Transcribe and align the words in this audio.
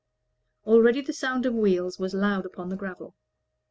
Already 0.65 1.01
the 1.01 1.13
sound 1.13 1.45
of 1.45 1.53
wheels 1.53 1.99
was 1.99 2.15
loud 2.15 2.43
upon 2.43 2.69
the 2.69 2.75
gravel. 2.75 3.13